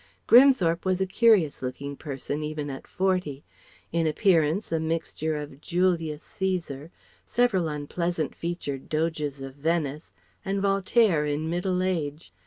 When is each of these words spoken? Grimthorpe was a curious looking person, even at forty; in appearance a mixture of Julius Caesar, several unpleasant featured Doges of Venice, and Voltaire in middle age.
Grimthorpe 0.27 0.83
was 0.83 0.99
a 0.99 1.05
curious 1.05 1.61
looking 1.61 1.95
person, 1.95 2.41
even 2.41 2.71
at 2.71 2.87
forty; 2.87 3.43
in 3.91 4.07
appearance 4.07 4.71
a 4.71 4.79
mixture 4.79 5.35
of 5.37 5.61
Julius 5.61 6.23
Caesar, 6.23 6.89
several 7.23 7.67
unpleasant 7.67 8.33
featured 8.33 8.89
Doges 8.89 9.41
of 9.41 9.53
Venice, 9.53 10.11
and 10.43 10.59
Voltaire 10.59 11.27
in 11.27 11.51
middle 11.51 11.83
age. 11.83 12.33